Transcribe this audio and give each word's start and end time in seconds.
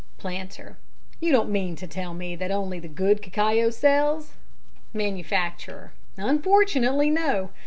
PLANTER: 0.17 0.79
You 1.19 1.31
don't 1.31 1.51
mean 1.51 1.75
to 1.75 1.85
tell 1.85 2.15
me 2.15 2.35
that 2.35 2.49
only 2.49 2.79
the 2.79 2.87
good 2.87 3.21
cacao 3.21 3.69
sells? 3.69 4.31
MANUFACTURER: 4.95 5.93
Unfortunately, 6.17 7.11
no! 7.11 7.51